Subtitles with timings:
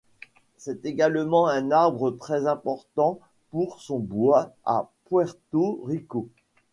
[0.57, 3.19] C'est également un arbre très important
[3.51, 6.27] pour son bois à Puerto Rico.